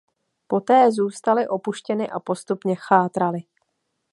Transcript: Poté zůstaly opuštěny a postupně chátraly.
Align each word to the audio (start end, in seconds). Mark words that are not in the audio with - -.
Poté 0.47 0.91
zůstaly 0.91 1.47
opuštěny 1.47 2.09
a 2.09 2.19
postupně 2.19 2.75
chátraly. 2.75 3.39